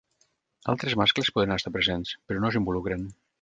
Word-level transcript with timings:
Altres 0.73 0.95
mascles 1.01 1.29
poden 1.35 1.53
estar 1.57 1.73
presents, 1.77 2.15
però 2.27 2.43
no 2.47 2.53
s'involucren. 2.57 3.07